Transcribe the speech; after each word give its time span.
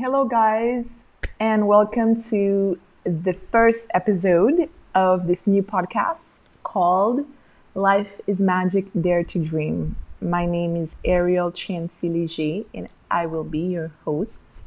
Hello, 0.00 0.24
guys, 0.24 1.06
and 1.40 1.66
welcome 1.66 2.14
to 2.30 2.78
the 3.02 3.32
first 3.32 3.90
episode 3.92 4.68
of 4.94 5.26
this 5.26 5.48
new 5.48 5.60
podcast 5.60 6.44
called 6.62 7.26
Life 7.74 8.20
is 8.24 8.40
Magic 8.40 8.86
Dare 8.94 9.24
to 9.24 9.44
Dream. 9.44 9.96
My 10.20 10.46
name 10.46 10.76
is 10.76 10.94
Ariel 11.04 11.50
Chancy 11.50 12.08
Léger, 12.08 12.64
and 12.72 12.88
I 13.10 13.26
will 13.26 13.42
be 13.42 13.58
your 13.58 13.90
host. 14.04 14.62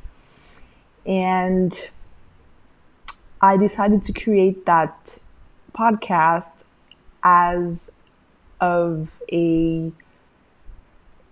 And 1.05 1.79
I 3.39 3.55
decided 3.55 4.03
to 4.03 4.11
create 4.11 4.65
that 4.65 5.17
podcast 5.73 6.65
as 7.23 8.03
of 8.59 9.11
a 9.31 9.93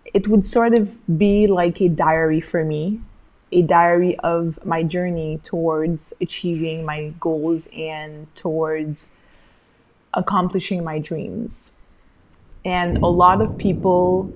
it 0.06 0.30
would 0.30 0.46
sort 0.46 0.74
of 0.74 1.18
be 1.18 1.48
like 1.48 1.82
a 1.82 1.90
diary 1.90 2.40
for 2.40 2.64
me 2.64 3.02
a 3.52 3.62
diary 3.62 4.18
of 4.20 4.64
my 4.66 4.84
journey 4.84 5.40
towards 5.44 6.14
achieving 6.22 6.86
my 6.86 7.14
goals 7.20 7.68
and 7.76 8.34
towards 8.36 9.14
accomplishing 10.14 10.84
my 10.84 11.00
dreams. 11.00 11.82
And 12.64 12.98
a 12.98 13.08
lot 13.08 13.42
of 13.42 13.58
people 13.58 14.32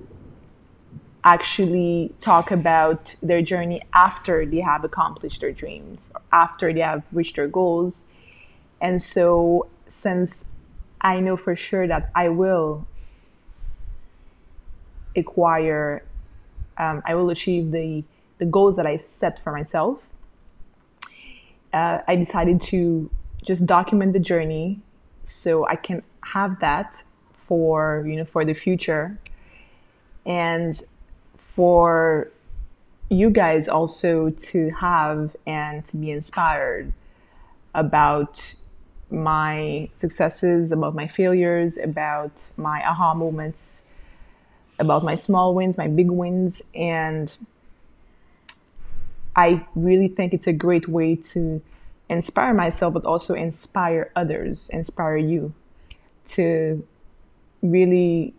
actually 1.22 2.12
talk 2.20 2.50
about 2.50 3.16
their 3.22 3.40
journey 3.40 3.82
after 3.94 4.44
they 4.44 4.60
have 4.60 4.84
accomplished 4.84 5.40
their 5.40 5.52
dreams, 5.52 6.12
after 6.32 6.72
they 6.72 6.80
have 6.80 7.02
reached 7.12 7.36
their 7.36 7.48
goals. 7.48 8.04
And 8.80 9.02
so, 9.02 9.68
since 9.88 10.56
I 11.00 11.20
know 11.20 11.36
for 11.36 11.56
sure 11.56 11.86
that 11.86 12.10
I 12.14 12.28
will 12.28 12.86
acquire, 15.16 16.02
um, 16.76 17.02
I 17.06 17.14
will 17.14 17.30
achieve 17.30 17.70
the 17.70 18.04
the 18.38 18.44
goals 18.44 18.76
that 18.76 18.86
I 18.86 18.96
set 18.96 19.42
for 19.42 19.52
myself, 19.52 20.08
uh, 21.72 21.98
I 22.06 22.16
decided 22.16 22.60
to 22.62 23.10
just 23.44 23.66
document 23.66 24.12
the 24.12 24.18
journey 24.18 24.80
so 25.24 25.66
I 25.66 25.76
can 25.76 26.02
have 26.22 26.60
that 26.60 27.02
for 27.32 28.04
you 28.06 28.16
know 28.16 28.24
for 28.24 28.44
the 28.44 28.54
future. 28.54 29.18
And 30.26 30.80
for 31.36 32.30
you 33.08 33.30
guys 33.30 33.68
also 33.68 34.30
to 34.30 34.70
have 34.70 35.36
and 35.46 35.84
to 35.86 35.96
be 35.96 36.10
inspired 36.10 36.92
about 37.74 38.54
my 39.10 39.88
successes, 39.92 40.72
about 40.72 40.94
my 40.94 41.06
failures, 41.06 41.76
about 41.76 42.50
my 42.56 42.82
aha 42.86 43.14
moments, 43.14 43.92
about 44.78 45.04
my 45.04 45.14
small 45.14 45.54
wins, 45.54 45.78
my 45.78 45.86
big 45.86 46.10
wins, 46.10 46.70
and 46.74 47.34
I 49.36 49.66
really 49.74 50.08
think 50.08 50.32
it's 50.32 50.46
a 50.46 50.52
great 50.52 50.88
way 50.88 51.16
to 51.16 51.60
inspire 52.08 52.54
myself, 52.54 52.94
but 52.94 53.04
also 53.04 53.34
inspire 53.34 54.10
others, 54.14 54.68
inspire 54.70 55.16
you 55.16 55.54
to 56.28 56.86
really 57.62 58.34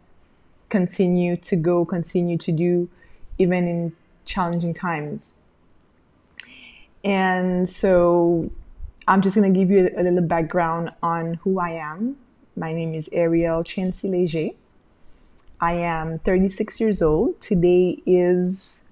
continue 0.69 1.35
to 1.37 1.55
go, 1.55 1.85
continue 1.85 2.37
to 2.37 2.51
do, 2.51 2.89
even 3.37 3.67
in 3.67 3.93
challenging 4.25 4.73
times. 4.73 5.33
And 7.03 7.67
so 7.67 8.49
I'm 9.07 9.21
just 9.21 9.35
going 9.35 9.53
to 9.53 9.59
give 9.59 9.69
you 9.69 9.91
a, 9.95 10.01
little 10.01 10.21
background 10.21 10.91
on 11.03 11.35
who 11.43 11.59
I 11.59 11.71
am. 11.71 12.17
My 12.55 12.71
name 12.71 12.93
is 12.93 13.09
Ariel 13.11 13.63
Chancy 13.63 14.07
Léger. 14.07 14.55
I 15.59 15.73
am 15.73 16.19
36 16.19 16.79
years 16.79 17.01
old. 17.01 17.39
Today 17.39 18.01
is 18.05 18.91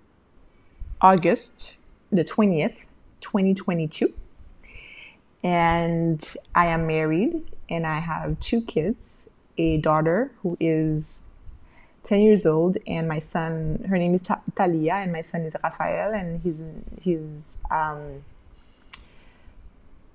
August 1.01 1.77
the 2.15 2.23
20th, 2.23 2.85
2022. 3.21 4.13
And 5.43 6.35
I 6.55 6.67
am 6.67 6.87
married 6.87 7.41
and 7.69 7.85
I 7.85 7.99
have 7.99 8.39
two 8.39 8.61
kids 8.61 9.31
a 9.57 9.77
daughter 9.77 10.31
who 10.41 10.57
is 10.59 11.29
10 12.03 12.19
years 12.19 12.45
old, 12.45 12.77
and 12.85 13.07
my 13.07 13.19
son, 13.19 13.85
her 13.87 13.97
name 13.97 14.13
is 14.13 14.21
Talia, 14.55 14.95
and 14.95 15.11
my 15.11 15.21
son 15.21 15.41
is 15.41 15.55
Rafael, 15.63 16.13
and 16.13 16.41
he's, 16.41 16.61
he's 17.01 17.57
um, 17.71 18.23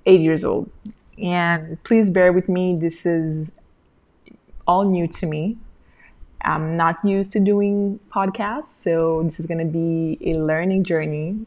eight 0.05 0.21
years 0.21 0.45
old. 0.45 0.71
And 1.17 1.83
please 1.85 2.11
bear 2.11 2.33
with 2.33 2.49
me, 2.49 2.77
this 2.77 3.07
is 3.07 3.57
all 4.67 4.85
new 4.85 5.09
to 5.09 5.27
me. 5.27 5.57
I'm 6.43 6.77
not 6.77 7.05
used 7.05 7.33
to 7.33 7.41
doing 7.41 8.01
podcasts, 8.11 8.65
so 8.65 9.23
this 9.23 9.41
is 9.41 9.47
going 9.47 9.59
to 9.59 9.73
be 9.73 10.19
a 10.31 10.39
learning 10.39 10.85
journey 10.85 11.47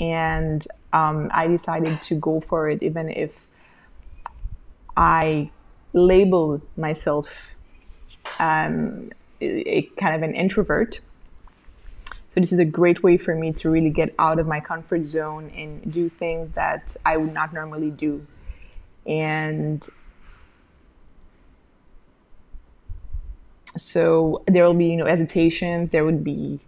and 0.00 0.66
um, 0.92 1.30
I 1.32 1.46
decided 1.46 2.00
to 2.02 2.14
go 2.14 2.40
for 2.40 2.68
it, 2.68 2.82
even 2.82 3.10
if 3.10 3.32
I 4.96 5.50
label 5.92 6.62
myself 6.76 7.30
um, 8.38 9.12
a, 9.40 9.78
a 9.78 9.82
kind 9.98 10.16
of 10.16 10.22
an 10.22 10.34
introvert. 10.34 11.00
So 12.30 12.40
this 12.40 12.52
is 12.52 12.58
a 12.58 12.64
great 12.64 13.02
way 13.02 13.16
for 13.16 13.34
me 13.34 13.52
to 13.54 13.70
really 13.70 13.90
get 13.90 14.14
out 14.18 14.38
of 14.38 14.46
my 14.46 14.60
comfort 14.60 15.04
zone 15.04 15.50
and 15.50 15.92
do 15.92 16.08
things 16.08 16.50
that 16.50 16.96
I 17.04 17.16
would 17.16 17.34
not 17.34 17.52
normally 17.52 17.90
do. 17.90 18.24
And 19.04 19.86
so 23.76 24.44
there 24.46 24.64
will 24.64 24.74
be, 24.74 24.86
you 24.86 24.96
know, 24.96 25.06
hesitations. 25.06 25.90
There 25.90 26.04
would 26.04 26.22
be 26.22 26.60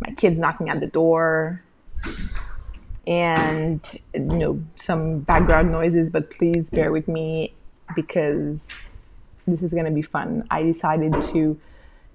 my 0.00 0.12
kids 0.14 0.38
knocking 0.38 0.68
at 0.68 0.80
the 0.80 0.88
door 0.88 1.62
and 3.06 3.98
you 4.14 4.20
know 4.20 4.62
some 4.76 5.20
background 5.20 5.70
noises 5.70 6.08
but 6.08 6.30
please 6.30 6.70
bear 6.70 6.90
with 6.90 7.06
me 7.06 7.54
because 7.94 8.72
this 9.46 9.62
is 9.62 9.72
going 9.72 9.84
to 9.84 9.90
be 9.90 10.02
fun. 10.02 10.46
I 10.50 10.62
decided 10.62 11.12
to 11.32 11.60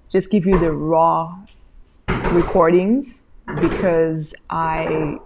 just 0.08 0.30
give 0.30 0.46
you 0.46 0.58
the 0.58 0.72
raw 0.72 1.38
recordings 2.32 3.30
because 3.60 4.34
i 4.50 5.18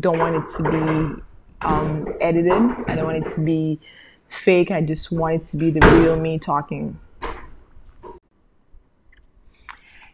don't 0.00 0.18
want 0.18 0.36
it 0.36 0.48
to 0.56 0.62
be 0.64 1.22
um, 1.62 2.12
edited. 2.20 2.52
I 2.52 2.96
don't 2.96 3.04
want 3.04 3.24
it 3.24 3.34
to 3.34 3.44
be 3.44 3.78
fake. 4.28 4.70
I 4.70 4.80
just 4.80 5.12
want 5.12 5.36
it 5.36 5.44
to 5.46 5.56
be 5.56 5.70
the 5.70 5.80
real 5.80 6.16
me 6.16 6.38
talking. 6.38 6.98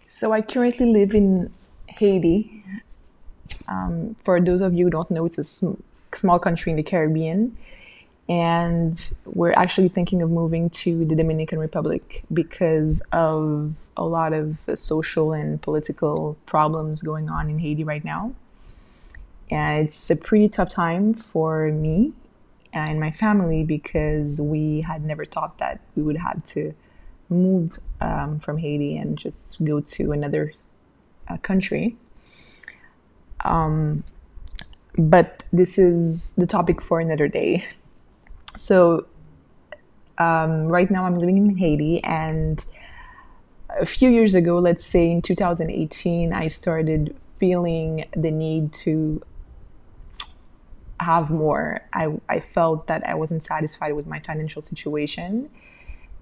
So 0.07 0.33
i 0.33 0.43
currently 0.43 0.87
live 0.87 1.15
in 1.15 1.53
haiti 1.87 2.65
um, 3.69 4.17
for 4.25 4.41
those 4.41 4.61
of 4.61 4.75
you 4.75 4.87
who 4.87 4.91
don't 4.91 5.11
know, 5.11 5.25
it's 5.27 5.39
a 5.39 5.45
sm- 5.45 5.81
small 6.13 6.39
country 6.39 6.71
in 6.71 6.77
the 6.77 6.83
Caribbean. 6.83 7.57
And 8.29 9.15
we're 9.27 9.53
actually 9.53 9.89
thinking 9.89 10.23
of 10.23 10.31
moving 10.31 10.71
to 10.71 11.05
the 11.05 11.15
Dominican 11.15 11.59
Republic 11.59 12.23
because 12.33 13.03
of 13.13 13.77
a 13.97 14.05
lot 14.05 14.33
of 14.33 14.61
social 14.75 15.33
and 15.33 15.61
political 15.61 16.37
problems 16.47 17.03
going 17.03 17.29
on 17.29 17.51
in 17.51 17.59
Haiti 17.59 17.85
right 17.85 18.05
now. 18.05 18.33
And 19.51 19.87
it's 19.87 20.09
a 20.09 20.17
pretty 20.17 20.49
tough 20.49 20.71
time 20.71 21.15
for 21.15 21.71
me 21.73 22.13
and 22.73 22.99
my 22.99 23.11
family 23.11 23.65
because 23.65 24.41
we 24.41 24.81
had 24.81 25.05
never 25.05 25.25
thought 25.25 25.59
that 25.59 25.81
we 25.95 26.03
would 26.03 26.17
have 26.17 26.45
to 26.47 26.75
move 27.29 27.79
um, 28.01 28.39
from 28.39 28.59
Haiti 28.59 28.97
and 28.97 29.19
just 29.19 29.63
go 29.65 29.81
to 29.81 30.13
another 30.13 30.53
uh, 31.29 31.37
country. 31.39 31.97
Um, 33.45 34.05
but 34.99 35.45
this 35.53 35.79
is 35.79 36.35
the 36.37 36.47
topic 36.47 36.83
for 36.83 37.01
another 37.01 37.29
day. 37.29 37.65
So, 38.57 39.07
um, 40.19 40.67
right 40.67 40.91
now 40.91 41.05
I'm 41.05 41.19
living 41.19 41.37
in 41.37 41.57
Haiti, 41.57 42.03
and 42.05 42.65
a 43.71 43.87
few 43.87 44.11
years 44.11 44.35
ago, 44.35 44.59
let's 44.59 44.85
say 44.85 45.11
in 45.11 45.23
2018, 45.23 46.33
I 46.33 46.49
started 46.49 47.17
feeling 47.39 48.05
the 48.15 48.31
need 48.31 48.73
to 48.73 49.23
have 51.01 51.31
more. 51.31 51.81
I, 51.93 52.21
I 52.29 52.41
felt 52.41 52.87
that 52.87 53.07
I 53.07 53.15
wasn't 53.15 53.43
satisfied 53.43 53.93
with 53.93 54.07
my 54.07 54.21
financial 54.21 54.63
situation 54.63 55.51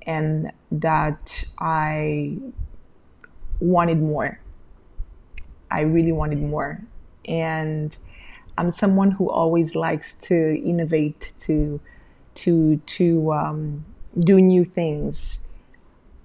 and 0.02 0.52
that 0.72 1.44
I 1.58 2.38
wanted 3.58 4.00
more. 4.00 4.40
I 5.70 5.82
really 5.82 6.12
wanted 6.12 6.40
more 6.40 6.80
and 7.26 7.96
I'm 8.58 8.70
someone 8.70 9.12
who 9.12 9.30
always 9.30 9.74
likes 9.74 10.18
to 10.22 10.60
innovate, 10.62 11.32
to 11.40 11.80
to 12.36 12.76
to 12.76 13.32
um, 13.32 13.84
do 14.18 14.40
new 14.40 14.64
things, 14.64 15.56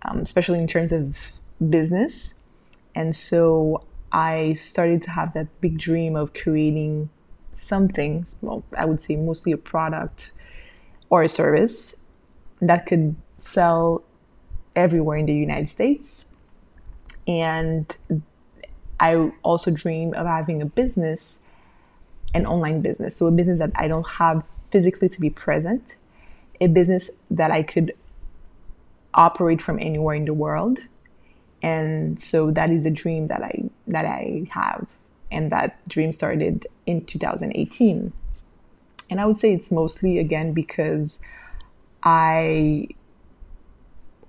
um, 0.03 0.19
especially 0.19 0.59
in 0.59 0.67
terms 0.67 0.91
of 0.91 1.33
business. 1.69 2.47
And 2.93 3.15
so 3.15 3.83
I 4.11 4.53
started 4.53 5.01
to 5.03 5.11
have 5.11 5.33
that 5.33 5.47
big 5.61 5.77
dream 5.77 6.15
of 6.15 6.33
creating 6.33 7.09
something. 7.51 8.25
Well, 8.41 8.63
I 8.77 8.85
would 8.85 9.01
say 9.01 9.15
mostly 9.15 9.51
a 9.51 9.57
product 9.57 10.31
or 11.09 11.23
a 11.23 11.29
service 11.29 12.09
that 12.61 12.85
could 12.85 13.15
sell 13.37 14.03
everywhere 14.75 15.17
in 15.17 15.25
the 15.25 15.33
United 15.33 15.69
States. 15.69 16.41
And 17.27 17.95
I 18.99 19.31
also 19.43 19.71
dream 19.71 20.13
of 20.13 20.25
having 20.25 20.61
a 20.61 20.65
business 20.65 21.45
an 22.35 22.45
online 22.45 22.81
business. 22.81 23.15
So 23.15 23.25
a 23.27 23.31
business 23.31 23.59
that 23.59 23.71
I 23.75 23.87
don't 23.87 24.07
have 24.07 24.43
physically 24.71 25.09
to 25.09 25.21
be 25.21 25.29
present, 25.29 25.95
a 26.59 26.67
business 26.67 27.23
that 27.31 27.49
I 27.49 27.63
could 27.63 27.93
operate 29.13 29.61
from 29.61 29.79
anywhere 29.79 30.15
in 30.15 30.25
the 30.25 30.33
world. 30.33 30.79
And 31.61 32.19
so 32.19 32.51
that 32.51 32.69
is 32.69 32.85
a 32.85 32.91
dream 32.91 33.27
that 33.27 33.41
I 33.41 33.69
that 33.87 34.05
I 34.05 34.47
have. 34.51 34.85
And 35.31 35.51
that 35.51 35.87
dream 35.87 36.11
started 36.11 36.67
in 36.85 37.05
2018. 37.05 38.13
And 39.09 39.21
I 39.21 39.25
would 39.25 39.37
say 39.37 39.53
it's 39.53 39.71
mostly 39.71 40.19
again 40.19 40.53
because 40.53 41.21
I 42.03 42.89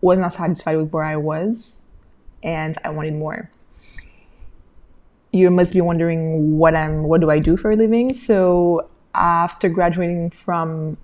was 0.00 0.18
not 0.18 0.32
satisfied 0.32 0.76
with 0.76 0.92
where 0.92 1.04
I 1.04 1.16
was 1.16 1.90
and 2.42 2.78
I 2.84 2.90
wanted 2.90 3.14
more. 3.14 3.50
You 5.36 5.50
must 5.50 5.72
be 5.72 5.80
wondering 5.80 6.56
what 6.58 6.74
I'm 6.74 7.02
what 7.02 7.20
do 7.20 7.30
I 7.30 7.38
do 7.38 7.56
for 7.56 7.70
a 7.70 7.76
living? 7.76 8.14
So 8.14 8.88
after 9.14 9.68
graduating 9.68 10.30
from 10.30 10.96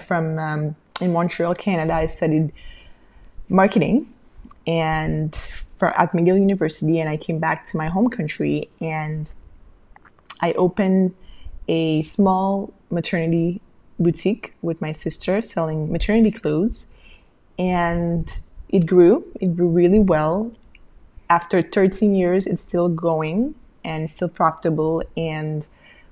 from 0.00 0.38
um, 0.38 0.76
in 1.00 1.12
Montreal, 1.12 1.54
Canada, 1.54 1.92
I 1.92 2.06
studied 2.06 2.52
marketing 3.48 4.12
and 4.66 5.36
for, 5.76 5.88
at 6.00 6.12
McGill 6.12 6.38
University, 6.38 7.00
and 7.00 7.08
I 7.08 7.16
came 7.16 7.38
back 7.38 7.66
to 7.66 7.76
my 7.76 7.88
home 7.88 8.08
country 8.08 8.68
and 8.80 9.30
I 10.40 10.52
opened 10.52 11.14
a 11.68 12.02
small 12.02 12.72
maternity 12.90 13.60
boutique 13.98 14.54
with 14.62 14.80
my 14.80 14.92
sister 14.92 15.42
selling 15.42 15.90
maternity 15.90 16.30
clothes 16.30 16.94
and 17.58 18.38
it 18.68 18.86
grew 18.86 19.24
it 19.40 19.56
grew 19.56 19.68
really 19.68 19.98
well 19.98 20.52
after 21.30 21.62
13 21.62 22.14
years 22.14 22.46
it's 22.46 22.62
still 22.62 22.88
going 22.88 23.54
and 23.84 24.10
still 24.10 24.28
profitable 24.28 25.02
and 25.16 25.66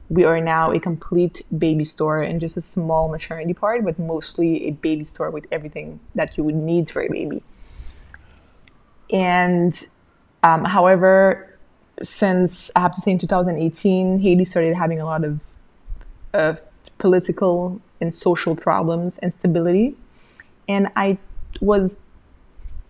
we 0.09 0.25
are 0.25 0.41
now 0.41 0.71
a 0.71 0.79
complete 0.79 1.43
baby 1.57 1.85
store 1.85 2.23
and 2.23 2.41
just 2.41 2.57
a 2.57 2.61
small 2.61 3.09
maternity 3.09 3.53
part 3.53 3.85
but 3.85 3.99
mostly 3.99 4.69
a 4.69 4.71
baby 4.71 5.05
store 5.05 5.31
with 5.31 5.47
everything 5.51 5.99
that 6.15 6.37
you 6.37 6.45
would 6.45 6.55
need 6.55 6.89
for 6.89 7.03
a 7.03 7.09
baby. 7.11 7.43
And 9.11 9.87
um, 10.43 10.65
however 10.65 11.53
since 12.03 12.71
i 12.77 12.81
have 12.81 12.95
to 12.95 13.01
say 13.01 13.13
in 13.13 13.19
2018 13.19 14.19
haiti 14.21 14.45
started 14.45 14.75
having 14.75 15.01
a 15.01 15.05
lot 15.07 15.25
of 15.25 15.41
uh, 16.35 16.55
political 16.99 17.81
and 18.01 18.13
social 18.15 18.55
problems 18.55 19.19
and 19.19 19.33
stability. 19.33 19.97
And 20.69 20.89
i 20.95 21.19
was 21.61 22.03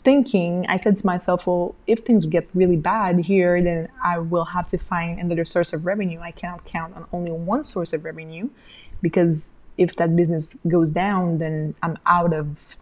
thinking, 0.07 0.65
I 0.69 0.77
said 0.77 0.97
to 0.99 1.05
myself, 1.05 1.49
well, 1.49 1.75
if 1.89 2.05
things 2.07 2.27
get 2.27 2.49
really 2.55 2.77
bad 2.77 3.19
here, 3.19 3.61
then 3.61 3.89
I 4.05 4.19
will 4.19 4.45
have 4.45 4.69
to 4.69 4.79
find 4.79 5.19
another 5.19 5.45
source 5.45 5.73
of 5.73 5.85
revenue. 5.85 6.21
I 6.21 6.31
cannot 6.31 6.65
count 6.65 6.95
on 6.95 7.07
only 7.13 7.33
one 7.33 7.65
source 7.65 7.93
of 7.93 8.05
revenue 8.05 8.49
because 9.03 9.55
if 9.77 9.97
that 9.97 10.15
business 10.15 10.65
goes 10.69 10.93
down, 10.93 11.39
then 11.39 11.75
I'm 11.83 11.99
out 12.07 12.33
of 12.33 12.77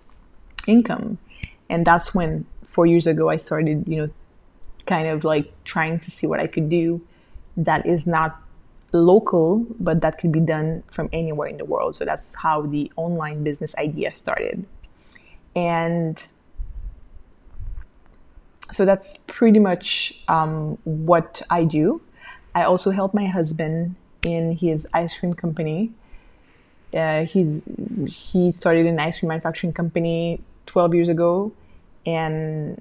income. 0.67 1.17
And 1.71 1.87
that's 1.87 2.15
when 2.15 2.45
four 2.67 2.85
years 2.85 3.07
ago 3.07 3.31
I 3.31 3.39
started, 3.39 3.89
you 3.89 3.97
know, 4.01 4.11
kind 4.85 5.09
of 5.09 5.25
like 5.25 5.51
trying 5.65 6.01
to 6.01 6.11
see 6.11 6.27
what 6.27 6.41
I 6.41 6.47
could 6.47 6.69
do 6.69 7.01
that 7.57 7.87
is 7.87 8.07
not 8.07 8.39
local, 8.93 9.65
but 9.81 10.03
that 10.03 10.19
could 10.19 10.31
be 10.31 10.41
done 10.41 10.83
from 10.91 11.09
anywhere 11.11 11.49
in 11.49 11.57
the 11.57 11.65
world. 11.65 11.97
So 11.97 12.05
that's 12.05 12.35
how 12.35 12.61
the 12.61 12.93
online 12.97 13.43
business 13.45 13.75
idea 13.77 14.15
started. 14.15 14.67
And 15.57 16.23
so 18.73 18.85
that's 18.85 19.19
pretty 19.27 19.59
much 19.59 20.23
um, 20.29 20.79
what 20.85 21.43
I 21.51 21.65
do. 21.65 22.01
I 22.55 22.63
also 22.63 22.91
help 22.91 23.15
my 23.15 23.27
husband 23.27 23.97
in 24.23 24.57
his 24.57 24.87
ice 24.95 25.19
cream 25.19 25.35
company. 25.35 25.93
Uh, 26.93 27.25
he's 27.25 27.65
he 28.09 28.53
started 28.53 28.87
an 28.87 28.99
ice 29.01 29.19
cream 29.19 29.29
manufacturing 29.29 29.73
company 29.73 30.41
12 30.67 30.95
years 30.95 31.09
ago, 31.09 31.53
and 32.07 32.81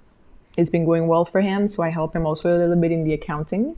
it's 0.55 0.69
been 0.69 0.85
going 0.85 1.07
well 1.07 1.25
for 1.25 1.41
him. 1.41 1.67
So 1.67 1.83
I 1.83 1.89
help 1.89 2.15
him 2.15 2.25
also 2.25 2.55
a 2.55 2.57
little 2.57 2.75
bit 2.75 2.91
in 2.91 3.03
the 3.03 3.13
accounting. 3.13 3.75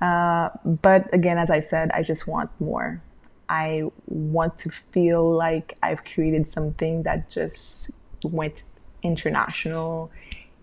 Uh, 0.00 0.50
but 0.64 1.12
again, 1.12 1.38
as 1.38 1.50
I 1.50 1.60
said, 1.60 1.90
I 1.92 2.02
just 2.04 2.28
want 2.28 2.50
more. 2.60 3.02
I 3.48 3.84
want 4.06 4.58
to 4.58 4.70
feel 4.70 5.28
like 5.28 5.76
I've 5.82 6.04
created 6.04 6.48
something 6.48 7.02
that 7.02 7.30
just 7.30 7.90
went 8.22 8.62
international 9.02 10.10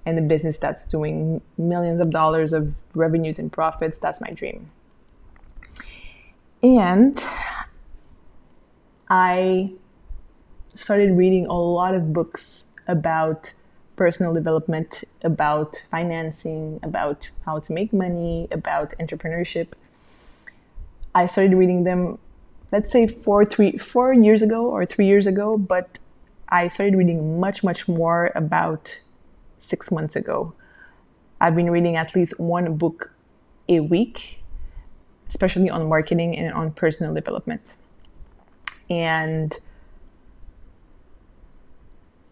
and 0.06 0.20
a 0.20 0.22
business 0.22 0.60
that's 0.60 0.88
doing 0.88 1.42
millions 1.58 2.00
of 2.00 2.12
dollars 2.12 2.54
of 2.54 2.74
revenues 2.94 3.40
and 3.40 3.52
profits. 3.52 3.98
That's 3.98 4.22
my 4.22 4.32
dream. 4.32 4.70
And 6.62 7.24
I 9.10 9.72
started 10.70 11.18
reading 11.18 11.46
a 11.48 11.54
lot 11.54 11.96
of 11.96 12.14
books 12.14 12.72
about 12.88 13.54
personal 13.96 14.34
development, 14.34 15.04
about 15.24 15.84
financing, 15.90 16.80
about 16.84 17.30
how 17.46 17.60
to 17.60 17.74
make 17.74 17.94
money, 17.94 18.48
about 18.52 18.94
entrepreneurship. 19.00 19.70
I 21.14 21.28
started 21.28 21.56
reading 21.56 21.84
them, 21.84 22.20
let's 22.72 22.92
say 22.92 23.08
four, 23.08 23.46
three, 23.46 23.78
four 23.78 24.14
years 24.14 24.42
ago 24.42 24.66
or 24.66 24.86
three 24.86 25.06
years 25.06 25.26
ago, 25.28 25.58
but 25.58 26.00
I 26.50 26.68
started 26.68 26.96
reading 26.96 27.40
much, 27.40 27.64
much 27.64 27.88
more 27.88 28.32
about 28.36 29.00
six 29.60 29.92
months 29.92 30.16
ago. 30.16 30.54
I've 31.40 31.56
been 31.56 31.70
reading 31.70 31.96
at 31.96 32.16
least 32.16 32.40
one 32.40 32.76
book 32.78 33.12
a 33.68 33.80
week, 33.80 34.44
especially 35.28 35.70
on 35.70 35.90
marketing 35.90 36.38
and 36.38 36.54
on 36.54 36.72
personal 36.72 37.14
development. 37.14 37.76
And 38.90 39.56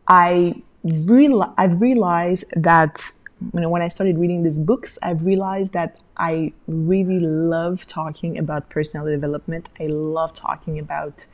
I 0.07 0.61
real 0.83 1.53
I've 1.57 1.81
realized 1.81 2.45
that 2.55 3.11
you 3.53 3.59
know 3.59 3.69
when 3.69 3.81
I 3.81 3.87
started 3.87 4.17
reading 4.17 4.43
these 4.43 4.59
books, 4.59 4.97
I've 5.01 5.25
realized 5.25 5.73
that 5.73 5.97
I 6.17 6.53
really 6.67 7.19
love 7.19 7.87
talking 7.87 8.37
about 8.37 8.69
personal 8.69 9.05
development. 9.05 9.69
I 9.79 9.87
love 9.87 10.33
talking 10.33 10.77
about 10.79 11.25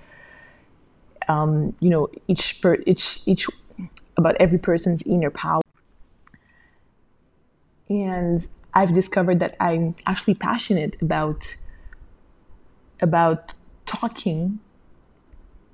um, 1.28 1.76
you 1.80 1.90
know 1.90 2.10
each 2.28 2.62
per, 2.62 2.78
each 2.86 3.22
each 3.26 3.48
about 4.18 4.36
every 4.40 4.58
person's 4.58 5.02
inner 5.04 5.30
power 5.30 5.62
and 7.90 8.46
I've 8.74 8.94
discovered 8.94 9.40
that 9.40 9.56
I'm 9.60 9.96
actually 10.06 10.36
passionate 10.36 11.02
about 11.02 11.56
about 13.02 13.54
talking 13.86 14.60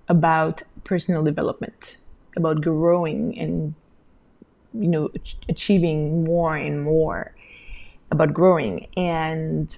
about 0.07 0.63
personal 0.83 1.23
development, 1.23 1.97
about 2.37 2.61
growing 2.61 3.37
and 3.37 3.73
you 4.73 4.87
know 4.87 5.09
achieving 5.47 6.23
more 6.23 6.55
and 6.55 6.83
more 6.83 7.33
about 8.11 8.33
growing 8.33 8.87
and 8.97 9.77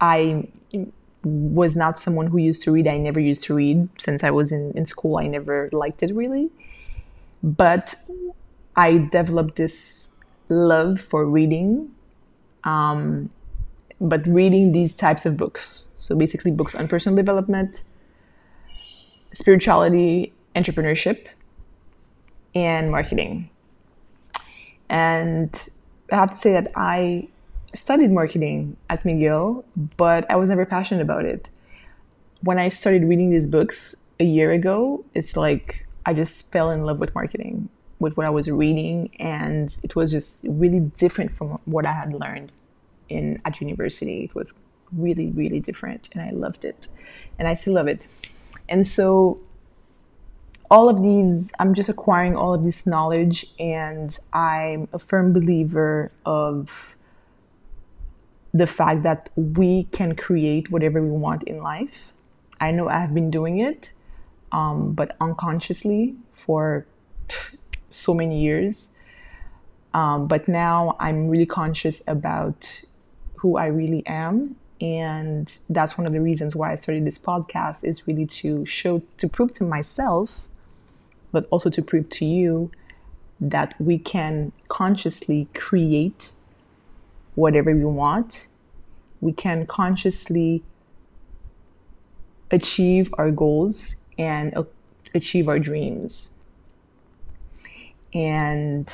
I 0.00 0.48
was 1.24 1.76
not 1.76 1.98
someone 1.98 2.28
who 2.28 2.38
used 2.38 2.62
to 2.62 2.72
read. 2.72 2.86
I 2.86 2.96
never 2.96 3.20
used 3.20 3.42
to 3.44 3.54
read 3.54 3.88
since 3.98 4.24
I 4.24 4.30
was 4.30 4.52
in, 4.52 4.72
in 4.74 4.86
school. 4.86 5.18
I 5.18 5.26
never 5.26 5.68
liked 5.72 6.02
it 6.02 6.14
really. 6.14 6.50
But 7.42 7.94
I 8.76 9.08
developed 9.12 9.56
this 9.56 10.09
love 10.50 11.00
for 11.00 11.24
reading, 11.24 11.90
um, 12.64 13.30
but 14.00 14.26
reading 14.26 14.72
these 14.72 14.94
types 14.94 15.26
of 15.26 15.36
books. 15.36 15.92
So 15.96 16.16
basically, 16.16 16.50
books 16.50 16.74
on 16.74 16.88
personal 16.88 17.16
development, 17.16 17.82
spirituality, 19.32 20.32
entrepreneurship, 20.54 21.26
and 22.54 22.90
marketing. 22.90 23.50
And 24.88 25.70
I 26.10 26.16
have 26.16 26.30
to 26.30 26.36
say 26.36 26.52
that 26.52 26.72
I 26.74 27.28
studied 27.74 28.10
marketing 28.10 28.76
at 28.88 29.04
McGill, 29.04 29.64
but 29.96 30.28
I 30.30 30.36
was 30.36 30.48
never 30.48 30.66
passionate 30.66 31.02
about 31.02 31.24
it. 31.24 31.48
When 32.42 32.58
I 32.58 32.68
started 32.68 33.04
reading 33.04 33.30
these 33.30 33.46
books 33.46 33.94
a 34.18 34.24
year 34.24 34.50
ago, 34.50 35.04
it's 35.14 35.36
like 35.36 35.86
I 36.04 36.14
just 36.14 36.50
fell 36.50 36.70
in 36.70 36.84
love 36.84 36.98
with 36.98 37.14
marketing 37.14 37.68
with 38.00 38.16
what 38.16 38.26
I 38.26 38.30
was 38.30 38.50
reading, 38.50 39.14
and 39.20 39.76
it 39.84 39.94
was 39.94 40.10
just 40.10 40.44
really 40.48 40.80
different 40.96 41.30
from 41.30 41.60
what 41.66 41.86
I 41.86 41.92
had 41.92 42.12
learned 42.12 42.52
in 43.08 43.40
at 43.44 43.60
university. 43.60 44.24
It 44.24 44.34
was 44.34 44.58
really, 44.90 45.28
really 45.28 45.60
different, 45.60 46.08
and 46.12 46.22
I 46.22 46.30
loved 46.30 46.64
it, 46.64 46.88
and 47.38 47.46
I 47.46 47.54
still 47.54 47.74
love 47.74 47.86
it. 47.86 48.00
And 48.68 48.86
so, 48.86 49.38
all 50.70 50.88
of 50.88 51.02
these, 51.02 51.52
I'm 51.60 51.74
just 51.74 51.88
acquiring 51.88 52.36
all 52.36 52.54
of 52.54 52.64
this 52.64 52.86
knowledge, 52.86 53.46
and 53.60 54.18
I'm 54.32 54.88
a 54.92 54.98
firm 54.98 55.32
believer 55.32 56.10
of 56.24 56.94
the 58.52 58.66
fact 58.66 59.02
that 59.04 59.30
we 59.36 59.84
can 59.92 60.16
create 60.16 60.70
whatever 60.70 61.00
we 61.02 61.10
want 61.10 61.44
in 61.44 61.62
life. 61.62 62.12
I 62.60 62.72
know 62.72 62.88
I've 62.88 63.14
been 63.14 63.30
doing 63.30 63.60
it, 63.60 63.92
um, 64.52 64.92
but 64.92 65.16
unconsciously 65.20 66.16
for 66.32 66.86
so 67.90 68.14
many 68.14 68.40
years. 68.40 68.96
Um, 69.92 70.26
but 70.28 70.48
now 70.48 70.96
I'm 71.00 71.28
really 71.28 71.46
conscious 71.46 72.02
about 72.06 72.82
who 73.36 73.56
I 73.56 73.66
really 73.66 74.06
am 74.06 74.56
and 74.80 75.54
that's 75.68 75.98
one 75.98 76.06
of 76.06 76.12
the 76.12 76.20
reasons 76.20 76.56
why 76.56 76.72
I 76.72 76.74
started 76.74 77.04
this 77.04 77.18
podcast 77.18 77.84
is 77.84 78.06
really 78.06 78.24
to 78.26 78.64
show 78.64 79.02
to 79.18 79.28
prove 79.28 79.52
to 79.54 79.64
myself 79.64 80.46
but 81.32 81.46
also 81.50 81.70
to 81.70 81.82
prove 81.82 82.08
to 82.10 82.24
you 82.24 82.70
that 83.40 83.74
we 83.80 83.98
can 83.98 84.52
consciously 84.68 85.48
create 85.54 86.32
whatever 87.34 87.74
we 87.74 87.84
want. 87.84 88.46
We 89.20 89.32
can 89.32 89.66
consciously 89.66 90.62
achieve 92.50 93.14
our 93.16 93.30
goals 93.30 93.96
and 94.18 94.54
uh, 94.56 94.64
achieve 95.14 95.48
our 95.48 95.58
dreams. 95.58 96.39
And 98.12 98.88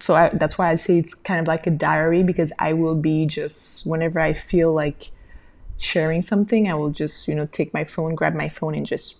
so 0.00 0.14
I, 0.14 0.28
that's 0.30 0.58
why 0.58 0.70
I 0.70 0.76
say 0.76 0.98
it's 0.98 1.14
kind 1.14 1.40
of 1.40 1.46
like 1.46 1.66
a 1.66 1.70
diary 1.70 2.22
because 2.22 2.52
I 2.58 2.72
will 2.72 2.94
be 2.94 3.26
just 3.26 3.86
whenever 3.86 4.20
I 4.20 4.32
feel 4.32 4.72
like 4.72 5.10
sharing 5.78 6.22
something, 6.22 6.70
I 6.70 6.74
will 6.74 6.90
just 6.90 7.26
you 7.28 7.34
know 7.34 7.46
take 7.46 7.72
my 7.74 7.84
phone, 7.84 8.14
grab 8.14 8.34
my 8.34 8.48
phone, 8.48 8.74
and 8.74 8.86
just 8.86 9.16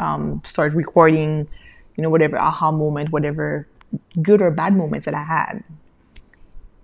um, 0.00 0.40
start 0.44 0.74
recording, 0.74 1.48
you 1.96 2.02
know, 2.02 2.10
whatever 2.10 2.38
aha 2.38 2.70
moment, 2.70 3.10
whatever 3.10 3.66
good 4.22 4.40
or 4.40 4.50
bad 4.50 4.76
moments 4.76 5.04
that 5.06 5.14
I 5.14 5.24
had. 5.24 5.64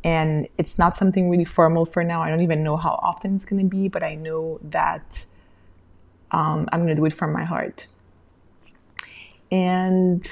And 0.03 0.49
it's 0.59 0.79
not 0.79 0.97
something 0.97 1.31
really 1.31 1.47
formal 1.47 1.87
for 1.87 2.05
now. 2.05 2.23
I 2.23 2.29
don't 2.29 2.43
even 2.43 2.63
know 2.63 2.77
how 2.77 3.01
often 3.03 3.37
it's 3.37 3.45
going 3.45 3.63
to 3.63 3.69
be, 3.69 3.89
but 3.89 4.03
I 4.03 4.17
know 4.17 4.59
that 4.63 5.25
um, 6.31 6.69
I'm 6.73 6.81
going 6.81 6.89
to 6.89 6.95
do 6.95 7.07
it 7.07 7.15
from 7.15 7.33
my 7.33 7.45
heart. 7.45 7.87
And 9.51 10.29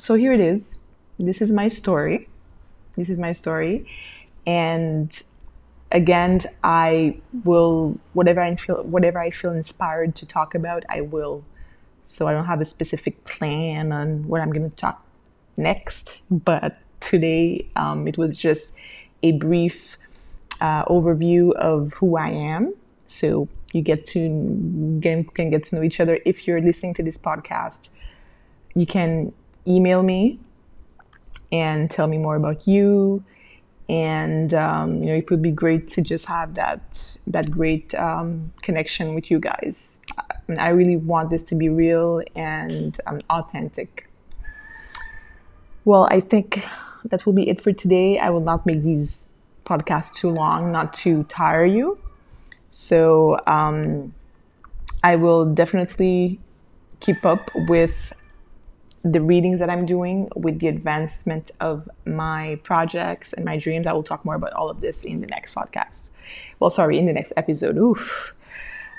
so 0.00 0.14
here 0.14 0.32
it 0.32 0.40
is. 0.40 0.88
This 1.18 1.42
is 1.42 1.52
my 1.52 1.68
story. 1.68 2.28
This 2.96 3.10
is 3.10 3.18
my 3.18 3.32
story. 3.32 3.86
And 4.46 5.12
again, 5.92 6.40
I 6.64 7.18
will 7.44 7.98
whatever 8.14 8.40
I 8.40 8.56
feel 8.56 8.82
whatever 8.82 9.18
I 9.18 9.30
feel 9.30 9.52
inspired 9.52 10.14
to 10.16 10.26
talk 10.26 10.54
about, 10.54 10.84
I 10.88 11.02
will 11.02 11.44
so 12.02 12.26
I 12.26 12.32
don't 12.32 12.46
have 12.46 12.62
a 12.62 12.64
specific 12.64 13.24
plan 13.26 13.92
on 13.92 14.26
what 14.26 14.40
I'm 14.40 14.50
going 14.50 14.68
to 14.68 14.74
talk 14.74 15.04
next. 15.58 16.22
But 16.30 16.78
today 17.00 17.66
um, 17.76 18.08
it 18.08 18.16
was 18.16 18.38
just 18.38 18.76
a 19.22 19.32
brief 19.32 19.98
uh, 20.62 20.86
overview 20.86 21.52
of 21.56 21.92
who 21.94 22.16
I 22.16 22.30
am. 22.30 22.72
So 23.06 23.48
you 23.74 23.82
get 23.82 24.06
to 24.08 24.98
get, 25.00 25.34
can 25.34 25.50
get 25.50 25.64
to 25.64 25.76
know 25.76 25.82
each 25.82 26.00
other. 26.00 26.20
If 26.24 26.46
you're 26.46 26.62
listening 26.62 26.94
to 26.94 27.02
this 27.02 27.18
podcast, 27.18 27.96
you 28.74 28.86
can 28.86 29.32
email 29.66 30.02
me 30.02 30.38
and 31.52 31.90
tell 31.90 32.06
me 32.06 32.18
more 32.18 32.36
about 32.36 32.66
you. 32.66 33.24
And 33.88 34.54
um, 34.54 35.02
you 35.02 35.06
know, 35.06 35.14
it 35.14 35.30
would 35.30 35.42
be 35.42 35.50
great 35.50 35.88
to 35.88 36.02
just 36.02 36.26
have 36.26 36.54
that 36.54 37.18
that 37.26 37.50
great 37.50 37.94
um, 37.94 38.52
connection 38.62 39.14
with 39.14 39.30
you 39.30 39.38
guys. 39.40 40.02
I 40.58 40.68
really 40.70 40.96
want 40.96 41.30
this 41.30 41.44
to 41.44 41.54
be 41.54 41.68
real 41.68 42.22
and 42.34 42.98
um, 43.06 43.20
authentic. 43.30 44.08
Well, 45.84 46.08
I 46.10 46.20
think 46.20 46.64
that 47.04 47.24
will 47.24 47.32
be 47.32 47.48
it 47.48 47.60
for 47.60 47.72
today. 47.72 48.18
I 48.18 48.30
will 48.30 48.40
not 48.40 48.66
make 48.66 48.82
these 48.82 49.32
podcasts 49.64 50.12
too 50.12 50.30
long, 50.30 50.72
not 50.72 50.92
to 50.94 51.24
tire 51.24 51.64
you. 51.64 51.98
So 52.70 53.40
um, 53.46 54.14
I 55.02 55.16
will 55.16 55.46
definitely 55.46 56.38
keep 57.00 57.24
up 57.24 57.50
with 57.68 58.12
the 59.02 59.20
readings 59.20 59.58
that 59.60 59.70
I'm 59.70 59.86
doing, 59.86 60.28
with 60.36 60.60
the 60.60 60.68
advancement 60.68 61.50
of 61.60 61.88
my 62.04 62.60
projects 62.62 63.32
and 63.32 63.44
my 63.44 63.58
dreams. 63.58 63.86
I 63.86 63.92
will 63.92 64.02
talk 64.02 64.24
more 64.24 64.34
about 64.34 64.52
all 64.52 64.68
of 64.68 64.80
this 64.80 65.04
in 65.04 65.20
the 65.20 65.26
next 65.26 65.54
podcast. 65.54 66.10
Well, 66.58 66.70
sorry, 66.70 66.98
in 66.98 67.06
the 67.06 67.12
next 67.12 67.32
episode. 67.36 67.76
Oof. 67.76 68.34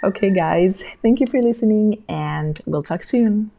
Okay, 0.04 0.32
guys, 0.32 0.82
thank 1.04 1.20
you 1.20 1.28
for 1.28 1.40
listening, 1.40 2.04
and 2.10 2.60
we'll 2.66 2.82
talk 2.82 3.04
soon. 3.04 3.52